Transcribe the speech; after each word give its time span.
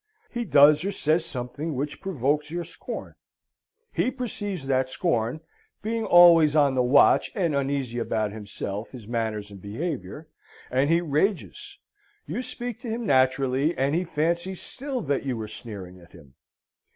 He 0.31 0.45
does 0.45 0.83
or 0.83 0.91
says 0.91 1.23
something 1.27 1.75
which 1.75 2.01
provokes 2.01 2.49
your 2.49 2.63
scorn. 2.63 3.13
He 3.91 4.09
perceives 4.09 4.65
that 4.65 4.89
scorn 4.89 5.41
(being 5.83 6.05
always 6.05 6.55
on 6.55 6.73
the 6.73 6.81
watch, 6.81 7.31
and 7.35 7.53
uneasy 7.53 7.99
about 7.99 8.31
himself, 8.31 8.89
his 8.93 9.07
manners 9.07 9.51
and 9.51 9.61
behaviour) 9.61 10.27
and 10.71 10.89
he 10.89 11.01
rages. 11.01 11.77
You 12.25 12.41
speak 12.41 12.79
to 12.81 12.89
him 12.89 13.05
naturally, 13.05 13.77
and 13.77 13.93
he 13.93 14.03
fancies 14.03 14.59
still 14.59 15.01
that 15.01 15.23
you 15.23 15.39
are 15.39 15.47
sneering 15.47 15.99
at 15.99 16.13
him. 16.13 16.33